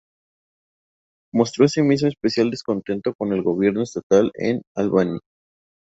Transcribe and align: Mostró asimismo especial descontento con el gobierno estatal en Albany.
Mostró 1.31 1.65
asimismo 1.65 2.07
especial 2.07 2.49
descontento 2.49 3.13
con 3.13 3.33
el 3.33 3.43
gobierno 3.43 3.83
estatal 3.83 4.31
en 4.33 4.63
Albany. 4.75 5.19